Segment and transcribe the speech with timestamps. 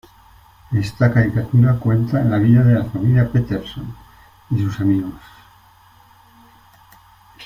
[0.71, 3.95] Esta caricatura cuenta la vida de la familia "Patterson"
[4.49, 5.21] y sus amigos.